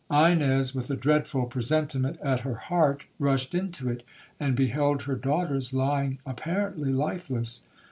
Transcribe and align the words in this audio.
'Ines, 0.11 0.73
with 0.73 0.89
a 0.89 0.95
dreadful 0.95 1.45
presentiment 1.45 2.17
at 2.23 2.39
her 2.39 2.55
heart, 2.55 3.03
rushed 3.19 3.53
into 3.53 3.87
it, 3.87 4.01
and 4.39 4.55
beheld 4.55 5.03
her 5.03 5.15
daughters 5.15 5.73
lying 5.73 6.17
apparently 6.25 6.91
lifeless. 6.91 7.67